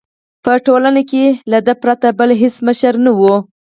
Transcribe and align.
په 0.43 0.53
ټولنه 0.65 1.01
کې 1.09 1.25
له 1.51 1.59
ده 1.65 1.73
پرته 1.81 2.07
بل 2.19 2.29
هېڅ 2.41 2.55
مشر 2.67 2.93
نه 3.05 3.11
وو. 3.19 3.35